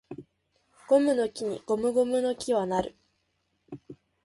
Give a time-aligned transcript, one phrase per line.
[0.87, 2.97] ゴムの木にゴムゴムの木は成る